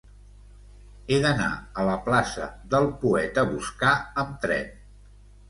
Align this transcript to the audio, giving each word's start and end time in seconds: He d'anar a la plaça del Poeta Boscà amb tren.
He 1.15 1.19
d'anar 1.25 1.49
a 1.81 1.85
la 1.89 1.97
plaça 2.07 2.47
del 2.73 2.89
Poeta 3.05 3.45
Boscà 3.53 3.93
amb 4.25 4.35
tren. 4.49 4.75